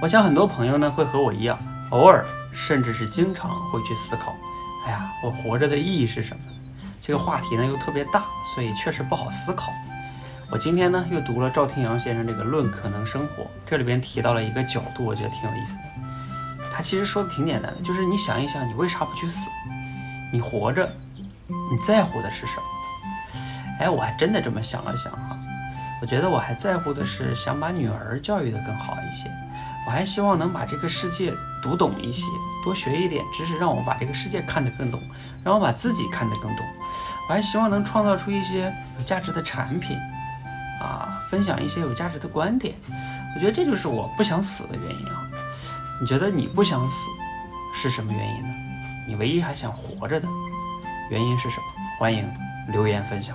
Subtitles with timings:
[0.00, 1.58] 我想很多朋友呢会和我一样，
[1.90, 4.32] 偶尔甚至是经常会去思考，
[4.86, 6.42] 哎呀，我活着的意义是什么？
[7.00, 8.22] 这个话题呢又特别大，
[8.54, 9.72] 所以确实不好思考。
[10.50, 15.80] 我今天呢又读了赵天阳先生这个《论可能生活》，这里边提到了一个角度，我觉得挺有意思的。
[16.72, 19.48] 他其实说的挺简单的，就是你想一想，你为啥不去死？
[20.32, 20.88] 你活着，
[21.48, 22.62] 你在乎的是什么？
[23.80, 25.36] 哎，我还真的这么想了想哈，
[26.00, 29.28] 我觉得我还在乎的是想把女儿教育得更好一些，
[29.88, 31.32] 我还希望能把这个世界
[31.62, 32.26] 读懂一些，
[32.62, 35.00] 多学一点知识，让我把这个世界看得更懂，
[35.42, 36.66] 让我把自己看得更懂。
[37.26, 39.96] 我还希望能创造出一些有价值的产品。
[40.82, 42.74] 啊，分享一些有价值的观点，
[43.34, 45.26] 我觉得这就是我不想死的原因啊。
[46.02, 47.06] 你觉得你不想死
[47.74, 48.48] 是什么原因呢？
[49.08, 50.28] 你唯一还想活着的
[51.10, 51.66] 原因是什么？
[51.98, 52.28] 欢迎
[52.70, 53.34] 留言分享。